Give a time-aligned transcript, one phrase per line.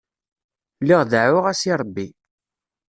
[0.81, 2.07] Lliɣ deɛɛuɣ-as i Ṛebbi.